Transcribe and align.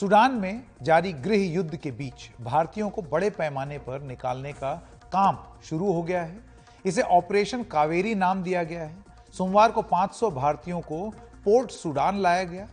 Sudan 0.00 0.34
में 0.34 0.62
जारी 0.82 1.12
गृह 1.12 1.42
युद्ध 1.44 1.76
के 1.76 1.90
बीच 1.90 2.30
भारतीयों 2.40 2.88
को 2.90 3.02
बड़े 3.02 3.30
पैमाने 3.30 3.78
पर 3.78 4.02
निकालने 4.02 4.52
का 4.52 4.72
काम 5.12 5.38
शुरू 5.64 5.92
हो 5.92 6.02
गया 6.02 6.22
है। 6.22 6.38
इसे 6.84 7.02
ऑपरेशन 7.02 7.62
कावेरी 7.62 8.14
नाम 8.14 8.42
दिया 8.42 8.62
गया 8.62 8.82
है। 8.82 8.96
सोमवार 9.32 9.72
को 9.72 9.82
500 9.82 10.30
भारतीयों 10.30 10.80
को 10.80 11.10
पोर्ट 11.44 11.70
सूडान 11.70 12.18
लाया 12.18 12.44
गया 12.44 12.66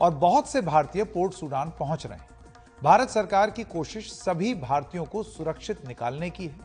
और 0.00 0.14
बहुत 0.14 0.48
से 0.48 0.60
भारतीय 0.60 1.04
पोर्ट 1.04 1.32
सूडान 1.32 1.72
पहुँच 1.78 2.06
रहे 2.06 2.18
हैं। 2.18 2.28
भारत 2.82 3.08
सरकार 3.08 3.50
की 3.50 3.64
कोशिश 3.64 4.12
सभी 4.12 4.54
भारतीयों 4.54 5.04
को 5.04 5.22
सुरक्षित 5.22 5.86
निकालने 5.88 6.30
की 6.30 6.46
है। 6.46 6.60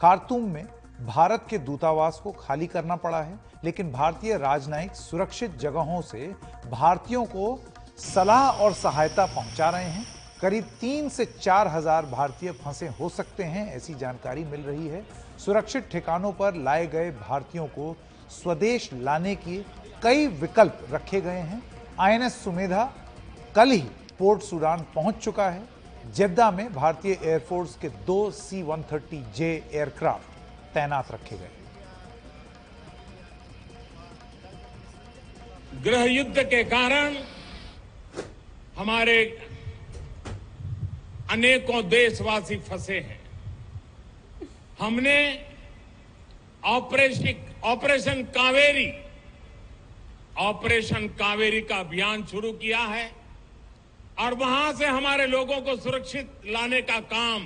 खार्तूम 0.00 0.44
में 0.44 0.66
भारत 1.06 1.46
के 1.50 1.58
दूतावास 1.58 2.20
को 2.24 2.32
खाली 2.32 2.66
करना 2.66 2.96
पड़ा 2.96 3.22
है, 3.22 3.38
लेकिन 3.64 3.90
भारतीय 3.92 4.36
राजनयिक 4.36 4.92
सुरक्षित 4.92 5.58
जगहों 5.58 6.00
से 6.02 6.34
भारतीयों 6.70 7.24
को 7.24 7.60
सलाह 7.98 8.48
और 8.62 8.72
सहायता 8.74 9.24
पहुँचा 9.26 9.68
रहे 9.70 9.84
हैं। 9.84 10.06
करीब 10.40 10.64
तीन 10.80 11.08
से 11.08 11.24
चार 11.26 11.68
हज़ार 11.68 12.06
भारतीय 12.06 12.50
फंसे 12.54 12.86
हो 12.90 13.08
सकते 13.08 13.44
हैं, 13.44 13.66
ऐसी 13.68 13.94
जानकारी 13.94 14.44
मिल 14.44 14.60
रही 14.62 14.88
है। 14.88 15.04
सुरक्षित 15.38 15.88
ठिकानों 15.92 16.32
पर 16.32 16.54
लाए 16.56 16.86
गए 16.86 17.10
भारतीयों 17.12 17.66
को 17.68 17.96
स्वदेश 18.32 18.88
लाने 18.94 19.34
के 19.36 19.56
कई 20.02 20.26
विकल्प 20.36 20.86
रखे 20.92 21.20
गए 21.20 21.40
हैं। 21.40 21.62
आईएनएस 22.00 22.42
सुमेधा 22.44 22.84
कल 23.56 23.70
ही 23.70 23.82
पोर्ट 24.18 24.42
सूडान 24.42 24.84
पहुँच 24.94 25.16
चुका 25.16 25.48
है, 25.48 25.62
जेद्दा 26.14 26.50
में 26.50 26.72
भारतीय 26.72 27.18
एयरफोर्स 27.22 27.74
के 27.76 27.88
दो 28.06 28.30
C 28.32 28.62
one 28.62 28.82
thirty 28.92 29.24
J 29.36 29.50
aircraft 29.72 30.74
तैनात 30.74 31.10
रखे 31.12 31.36
गए। 31.36 31.50
गृह 35.82 36.04
युद्ध 36.04 36.38
के 36.40 36.62
कारण 36.66 37.14
हमारे 38.78 39.22
अनेकों 41.30 41.82
देशवासी 41.88 42.56
फंसे 42.68 42.98
हैं। 42.98 43.20
हमने 44.80 45.18
operation 46.64 47.34
operation 47.64 48.22
Kaveri 48.36 48.90
operation 50.38 51.06
Kaveri 51.18 51.60
का 51.60 51.76
अभियान 51.76 52.24
शुरू 52.26 52.52
किया 52.52 52.78
है 52.78 53.10
और 54.18 54.34
वहाँ 54.34 54.72
से 54.72 54.86
हमारे 54.86 55.26
लोगों 55.26 55.60
को 55.60 55.76
सुरक्षित 55.76 56.30
लाने 56.46 56.80
का 56.82 57.00
काम 57.12 57.44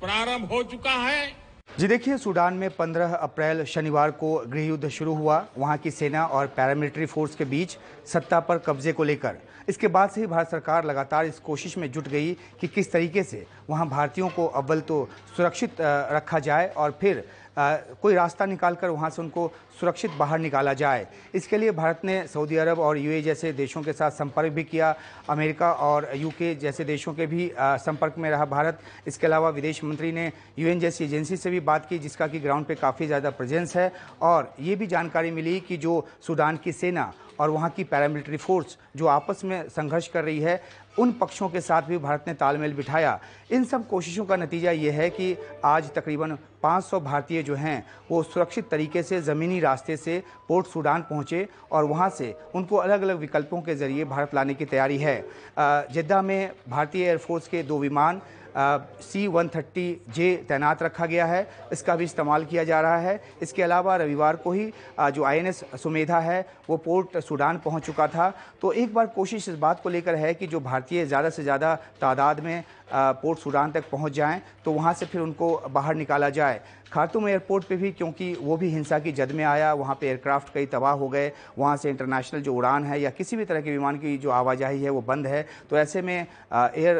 प्रारंभ 0.00 0.52
हो 0.52 0.62
चुका 0.62 0.94
है। 1.02 1.41
जी 1.78 1.86
देखिए, 1.88 2.16
सूडान 2.18 2.54
में 2.54 2.68
15 2.70 3.12
अप्रैल 3.14 3.64
शनिवार 3.64 4.10
को 4.10 4.34
गृह 4.48 4.66
युद्ध 4.66 4.88
शुरू 4.88 5.14
हुआ। 5.14 5.36
वहाँ 5.58 5.76
की 5.78 5.90
सेना 5.90 6.24
और 6.26 6.46
पैरामिलिट्री 6.46 7.06
फोर्स 7.06 7.34
के 7.34 7.44
बीच 7.44 7.76
सत्ता 8.06 8.40
पर 8.40 8.58
कब्जे 8.58 8.92
को 8.92 9.04
लेकर। 9.04 9.36
इसके 9.68 9.88
बाद 9.88 10.10
से 10.10 10.20
ही 10.20 10.26
भारत 10.26 10.50
सरकार 10.50 10.84
लगातार 10.84 11.26
इस 11.26 11.38
कोशिश 11.38 11.76
में 11.78 11.90
जुट 11.92 12.08
गई 12.08 12.32
कि 12.60 12.68
किस 12.68 12.92
तरीके 12.92 13.22
से 13.22 13.44
वहाँ 13.70 13.88
भारतीयों 13.88 14.28
को 14.28 14.46
अव्वल 14.46 14.80
तो 14.80 15.08
सुरक्षित 15.36 15.80
रखा 15.80 16.38
जाए 16.38 16.68
और 16.68 16.98
फिर 17.00 17.24
कोई 17.56 18.14
रास्ता 18.14 18.46
निकाल 18.46 18.74
कर 18.74 18.90
वहाँ 18.90 19.10
से 19.10 19.22
उनको 19.22 19.50
सुरक्षित 19.80 20.10
बाहर 20.18 20.38
निकाला 20.38 20.72
जाए। 20.74 21.06
इसके 21.34 21.58
लिए 21.58 21.70
भारत 21.72 22.00
ने 22.04 22.26
सऊदी 22.26 22.56
अरब 22.56 22.78
और 22.78 22.98
यूए 22.98 23.20
जैसे 23.22 23.52
देशों 23.52 23.82
के 23.82 23.92
साथ 23.92 24.10
संपर्क 24.10 24.52
भी 24.52 24.64
किया। 24.64 24.94
अमेरिका 25.30 25.72
और 25.72 26.08
यूके 26.16 26.54
जैसे 26.54 26.84
देशों 26.84 27.14
के 27.14 27.26
भी 27.26 27.50
संपर्क 27.58 28.14
में 28.18 28.28
रहा 28.30 28.44
भारत। 28.46 28.78
इसके 29.06 29.26
अलावा 29.26 29.48
विदेश 29.50 29.82
मंत्री 29.84 30.12
ने 30.12 30.30
यूएन 30.58 30.80
जैसी 30.80 31.04
एजेंसी 31.04 31.36
से 31.36 31.50
भी 31.50 31.60
बात 31.62 31.86
की, 31.88 31.98
जिसका 31.98 32.26
कि 32.26 32.40
ग्राउंड 32.40 32.66
पर 32.66 32.74
काफ़ी 32.76 33.06
ज़्यादा 33.06 33.30
प्रेजेंस 33.32 33.76
है। 33.76 33.92
और 34.22 34.54
ये 34.60 34.76
भी 34.76 34.86
जानकारी 34.86 35.30
मिली 35.30 35.58
कि 35.60 35.76
जो 35.76 36.04
सूडान 36.26 36.56
की 36.56 36.72
सेना 36.72 37.12
और 37.40 37.50
वहाँ 37.50 37.70
की 37.70 37.84
पैरामिलिट्री 37.84 38.36
फोर्स 38.36 38.76
जो 38.96 39.06
आपस 39.06 39.44
में 39.44 39.68
संघर्ष 39.68 40.08
कर 40.08 40.24
रही 40.24 40.40
है, 40.40 40.60
उन 40.98 41.12
पक्षों 41.12 41.48
के 41.48 41.60
साथ 41.60 41.82
भी 41.82 41.98
भारत 41.98 42.24
ने 42.28 42.34
तालमेल 42.34 42.74
बिठाया। 42.74 43.18
इन 43.50 43.64
सब 43.64 43.86
कोशिशों 43.88 44.24
का 44.24 44.36
नतीजा 44.36 44.70
ये 44.70 44.90
है 44.90 45.08
कि 45.10 45.36
आज 45.64 45.90
तकरीबन 45.94 46.36
500 46.62 47.00
भारतीय 47.00 47.42
जो 47.42 47.54
हैं, 47.54 47.84
वो 48.10 48.22
सुरक्षित 48.22 48.68
तरीके 48.70 49.02
से 49.02 49.20
ज़मीनी 49.22 49.60
रास्ते 49.60 49.96
से 49.96 50.22
पोर्ट 50.48 50.66
सूडान 50.66 51.02
पहुँचे 51.02 51.46
और 51.72 51.84
वहाँ 51.84 52.08
से 52.10 52.34
उनको 52.54 52.76
अलग 52.76 53.02
अलग 53.02 53.18
विकल्पों 53.18 53.60
के 53.62 53.74
ज़रिए 53.74 54.04
भारत 54.04 54.34
लाने 54.34 54.54
की 54.54 54.64
तैयारी 54.64 54.98
है। 54.98 55.24
जिद्दा 55.58 56.22
में 56.22 56.50
भारतीय 56.68 57.06
एयरफोर्स 57.06 57.48
के 57.48 57.62
दो 57.62 57.78
विमान 57.78 58.20
सी 58.54 59.26
वन 59.28 59.48
थर्टी 59.48 59.86
जे 60.14 60.34
तैनात 60.48 60.82
रखा 60.82 61.06
गया 61.06 61.26
है। 61.26 61.46
इसका 61.72 61.96
भी 61.96 62.04
इस्तेमाल 62.04 62.44
किया 62.44 62.64
जा 62.64 62.80
रहा 62.80 62.98
है। 62.98 63.20
इसके 63.42 63.62
अलावा 63.62 63.96
रविवार 63.96 64.36
को 64.36 64.52
ही 64.52 64.72
आ, 64.98 65.10
जो 65.10 65.24
आईएनएस 65.24 65.64
सुमेधा 65.82 66.18
है 66.20 66.44
वो 66.68 66.76
पोर्ट 66.78 67.18
सूडान 67.20 67.58
पहुँच 67.58 67.86
चुका 67.86 68.06
था। 68.08 68.32
तो 68.62 68.72
एक 68.74 68.94
बार 68.94 69.06
कोशिश 69.08 69.48
इस 69.48 69.58
बात 69.58 69.82
को 69.82 69.88
लेकर 69.88 70.14
है 70.16 70.34
कि 70.34 70.46
जो 70.46 70.60
भारतीय 70.62 71.04
ज़्यादा 71.06 71.30
से 71.30 71.42
ज़्यादा 71.42 71.74
तादाद 72.00 72.40
में 72.40 72.62
आ, 72.92 73.12
पोर्ट 73.14 73.38
सूडान 73.38 73.70
तक 73.72 73.84
पहुँच 73.90 74.12
जाएँ 74.12 74.40
तो 74.64 74.72
वहाँ 74.72 74.92
से 74.94 75.06
फिर 75.06 75.20
उनको 75.20 75.56
बाहर 75.70 75.94
निकाला 75.94 76.28
जाए। 76.30 76.60
खारतूम 76.92 77.28
एयरपोर्ट 77.28 77.64
पे 77.64 77.76
भी 77.76 77.90
क्योंकि 77.92 78.32
वो 78.40 78.56
भी 78.56 78.68
हिंसा 78.68 78.98
की 78.98 79.12
जद 79.12 79.30
में 79.32 79.44
आया 79.44 79.72
वहाँ 79.74 79.94
पे 80.00 80.06
एयरक्राफ्ट 80.06 80.52
कई 80.54 80.66
तबाह 80.66 80.92
हो 80.92 81.08
गए 81.08 81.30
वहाँ 81.58 81.76
से 81.76 81.90
इंटरनेशनल 81.90 82.40
जो 82.42 82.54
उड़ान 82.54 82.84
है 82.84 83.00
या 83.00 83.10
किसी 83.10 83.36
भी 83.36 83.44
तरह 83.44 83.60
के 83.60 83.70
विमान 83.70 83.98
की 83.98 84.16
जो 84.18 84.30
आवाजाही 84.30 84.82
है 84.82 84.90
वो 84.90 85.00
बंद 85.02 85.26
है। 85.26 85.46
तो 85.70 85.78
ऐसे 85.78 86.02
में 86.02 86.14
एयर 86.14 86.98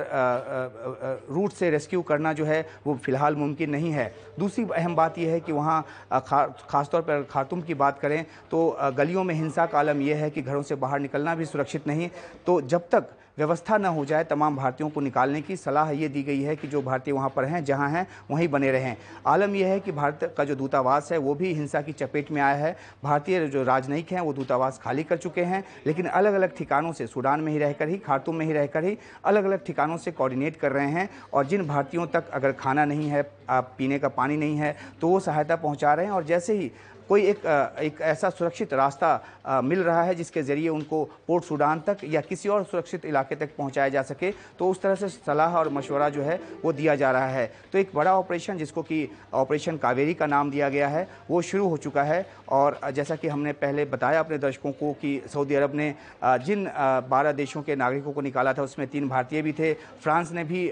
रूट 1.43 1.53
से 1.53 1.71
रेस्क्यू 1.71 2.03
करना 2.05 2.33
जो 2.33 2.45
है 2.45 2.61
वो 2.87 2.95
फ़िलहाल 2.97 3.37
मुमकिन 3.37 3.71
नहीं 3.71 3.91
है। 3.93 4.13
दूसरी 4.39 4.65
अहम 4.67 4.95
बात 4.97 5.19
यह 5.19 5.31
है 5.33 5.41
कि 5.41 5.53
वहाँ 5.53 5.81
खा, 6.13 6.47
खासतौर 6.71 7.01
पर 7.03 7.23
खातुम 7.31 7.63
की 7.63 7.75
बात 7.77 7.99
करें 7.99 8.25
तो 8.51 8.77
गलियों 8.97 9.25
में 9.25 9.35
हिंसा 9.35 9.67
का 9.67 9.79
आलम 9.79 10.01
यह 10.03 10.17
है 10.17 10.31
कि 10.31 10.43
घरों 10.43 10.63
से 10.63 10.75
बाहर 10.77 11.01
निकलना 11.01 11.35
भी 11.35 11.45
सुरक्षित 11.47 11.87
नहीं। 11.87 12.09
तो 12.47 12.61
जब 12.63 12.89
तक 12.93 13.09
व्यवस्था 13.39 13.77
न 13.79 13.87
हो 13.87 14.05
जाए 14.05 14.25
तमाम 14.25 14.57
भारतीयों 14.57 14.89
को 14.91 15.01
निकालने 15.01 15.41
की 15.43 15.57
सलाह 15.57 15.91
ये 15.91 16.09
दी 16.09 16.23
गई 16.23 16.41
है 16.43 16.57
कि 16.57 16.69
जो 16.69 16.83
भारतीय 16.83 17.15
वहाँ 17.15 17.29
पर 17.37 17.45
हैं, 17.45 17.65
जहाँ 17.65 17.89
हैं, 17.91 18.07
वहीं 18.31 18.49
बने 18.49 18.71
रहें। 18.73 18.97
आलम 19.27 19.55
यह 19.55 19.69
है 19.69 19.79
कि 19.81 19.93
भारत 19.93 20.35
का 20.39 20.45
जो 20.45 20.55
दूतावास 20.55 21.09
है, 21.13 21.19
वो 21.19 21.35
भी 21.35 21.53
हिंसा 21.55 21.81
की 21.83 21.93
चपेट 21.93 22.31
में 22.31 22.41
आया 22.43 22.57
है। 22.57 22.77
भारतीय 23.05 23.47
जो 23.47 23.63
राजनयिक 23.63 24.13
हैं, 24.13 24.21
वो 24.21 24.33
दूतावास 24.33 24.81
खाली 24.83 25.03
कर 25.05 25.17
चुके 25.17 25.45
हैं, 25.45 25.63
लेकिन 25.87 26.07
अलग 26.07 26.35
अलग 26.35 26.57
ठिकानों 26.57 26.93
से, 26.93 27.07
सूडान 27.07 27.41
में 27.41 27.53
ही 27.53 27.59
रहकर 27.59 27.89
ही 27.89 27.99
खारतूम 27.99 28.37
में 28.37 28.47
ही 28.47 28.53
रहकर 28.53 28.85
ही 28.85 28.97
अलग 29.25 29.45
अलग 29.45 29.65
ठिकानों 29.65 29.97
से 29.97 30.13
कोऑर्डिनेट 30.13 30.57
कर 30.57 30.73
रहे 30.73 30.91
हैं 30.91 31.09
और 31.33 31.47
जिन 31.47 31.67
भारतीयों 31.67 32.07
तक 32.07 32.31
अगर 32.33 32.53
खाना 32.53 32.85
नहीं 32.85 33.09
है 33.09 33.23
पीने 33.51 33.99
का 33.99 34.09
पानी 34.11 34.37
नहीं 34.37 34.57
है 34.57 34.77
तो 35.01 35.09
वो 35.09 35.21
सहायता 35.21 35.57
पहुँचा 35.57 35.95
रहे 35.95 36.07
हैं 36.07 36.13
और 36.13 36.25
जैसे 36.25 36.53
ही 36.53 36.71
कोई 37.13 37.23
एक 37.23 37.45
एक 37.79 38.01
ऐसा 38.01 38.29
सुरक्षित 38.31 38.73
रास्ता 38.75 39.61
मिल 39.63 39.83
रहा 39.83 40.03
है 40.03 40.15
जिसके 40.15 40.43
ज़रिए 40.43 40.69
उनको 40.69 41.03
पोर्ट 41.27 41.45
सूडान 41.45 41.81
तक 41.87 42.05
या 42.05 42.21
किसी 42.23 42.49
और 42.49 42.63
सुरक्षित 42.65 43.05
इलाके 43.05 43.35
तक 43.37 43.51
पहुँचाया 43.57 43.89
जा 43.89 44.03
सके 44.03 44.31
तो 44.59 44.69
उस 44.71 44.81
तरह 44.83 44.95
से 44.95 45.09
सलाह 45.09 45.57
और 45.59 45.69
मशवरा 45.71 46.09
जो 46.09 46.23
है 46.23 46.39
वो 46.63 46.73
दिया 46.73 46.95
जा 46.97 47.11
रहा 47.13 47.27
है। 47.29 47.47
तो 47.73 47.79
एक 47.79 47.91
बड़ा 47.95 48.17
ऑपरेशन, 48.19 48.59
जिसको 48.59 48.83
कि 48.83 49.09
ऑपरेशन 49.35 49.77
कावेरी 49.77 50.15
का 50.15 50.27
नाम 50.27 50.51
दिया 50.51 50.69
गया 50.69 50.89
है, 50.89 51.07
वो 51.31 51.43
शुरू 51.43 51.69
हो 51.69 51.77
चुका 51.79 52.03
है। 52.03 52.27
और 52.49 52.79
जैसा 52.95 53.17
कि 53.17 53.29
हमने 53.29 53.53
पहले 53.55 53.85
बताया 53.87 54.21
अपने 54.21 54.39
दर्शकों 54.39 54.73
को 54.73 54.93
कि 54.95 55.21
सऊदी 55.33 55.55
अरब 55.55 55.75
ने 55.75 55.95
जिन 56.25 56.65
बारह 57.11 57.33
देशों 57.35 57.63
के 57.63 57.77
नागरिकों 57.77 58.13
को 58.13 58.21
निकाला 58.21 58.53
था, 58.53 58.63
उसमें 58.63 58.87
तीन 58.89 59.09
भारतीय 59.09 59.43
भी 59.43 59.53
थे। 59.53 59.73
फ्रांस 59.75 60.33
ने 60.33 60.45
भी 60.45 60.67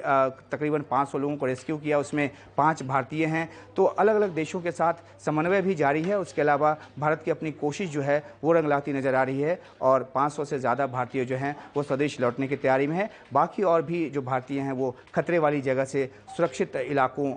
तकरीबन 0.52 0.84
पाँच 0.90 1.08
सौ 1.08 1.18
लोगों 1.18 1.36
को 1.36 1.46
रेस्क्यू 1.46 1.76
किया, 1.78 1.98
उसमें 1.98 2.30
पाँच 2.56 2.82
भारतीय 2.84 3.26
हैं। 3.26 3.48
तो 3.76 3.84
अलग 3.84 4.16
अलग 4.16 4.34
देशों 4.34 4.60
के 4.60 4.70
साथ 4.72 4.94
समन्वय 5.24 5.62
भी 5.62 5.74
जारी 5.74 6.02
है 6.02 6.18
उसके 6.30 6.42
अलावा 6.42 6.76
भारत 6.98 7.22
की 7.24 7.30
अपनी 7.30 7.50
कोशिश 7.52 7.90
जो 7.90 8.02
है, 8.02 8.22
वो 8.44 8.52
रंग 8.52 8.68
लाती 8.68 8.92
नज़र 8.92 9.14
आ 9.14 9.22
रही 9.24 9.40
है 9.40 9.58
और 9.82 10.02
500 10.14 10.44
से 10.44 10.58
ज़्यादा 10.58 10.86
भारतीय 10.88 11.24
जो 11.24 11.36
हैं, 11.36 11.54
वो 11.76 11.82
स्वदेश 11.82 12.20
लौटने 12.20 12.48
की 12.48 12.56
तैयारी 12.56 12.86
में 12.86 12.96
है। 12.96 13.08
बाकी 13.32 13.62
और 13.64 13.82
भी 13.82 14.08
जो 14.10 14.22
भारतीय 14.22 14.60
हैं, 14.60 14.72
वो 14.72 14.94
खतरे 15.14 15.38
वाली 15.40 15.60
जगह 15.62 15.84
से 15.84 16.08
सुरक्षित 16.36 16.76
इलाकों 16.76 17.32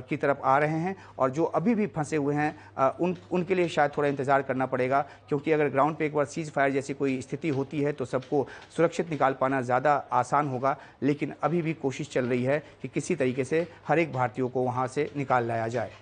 की 0.00 0.16
तरफ़ 0.16 0.42
आ 0.44 0.58
रहे 0.58 0.78
हैं 0.78 0.94
और 1.18 1.30
जो 1.30 1.44
अभी 1.54 1.74
भी 1.74 1.86
फंसे 1.88 2.16
हुए 2.16 2.34
हैं 2.34 2.54
उन, 2.94 3.16
उनके 3.32 3.54
लिए 3.54 3.68
शायद 3.68 3.90
थोड़ा 3.96 4.08
इंतज़ार 4.08 4.42
करना 4.42 4.66
पड़ेगा, 4.66 5.00
क्योंकि 5.28 5.52
अगर 5.52 5.68
ग्राउंड 5.70 5.96
पर 5.96 6.04
एक 6.04 6.14
बार 6.14 6.24
सीज 6.26 6.50
फायर 6.52 6.72
जैसी 6.72 6.94
कोई 6.94 7.20
स्थिति 7.22 7.48
होती 7.50 7.80
है 7.80 7.92
तो 7.94 8.04
सबको 8.06 8.46
सुरक्षित 8.76 9.10
निकाल 9.10 9.36
पाना 9.40 9.60
ज़्यादा 9.62 9.94
आसान 10.12 10.48
होगा। 10.48 10.76
लेकिन 11.02 11.34
अभी 11.42 11.62
भी 11.62 11.74
कोशिश 11.76 12.10
चल 12.12 12.26
रही 12.26 12.44
है 12.44 12.62
कि 12.82 12.88
किसी 12.88 13.14
तरीके 13.16 13.44
से 13.44 13.66
हर 13.88 13.98
एक 13.98 14.12
भारतीयों 14.12 14.48
को 14.48 14.62
वहाँ 14.62 14.86
से 14.88 15.10
निकाल 15.16 15.46
लाया 15.46 15.68
जाए। 15.68 15.92